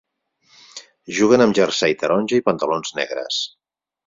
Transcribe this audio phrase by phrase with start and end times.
[1.17, 3.45] Juguen amb jersei taronja i pantalons negres.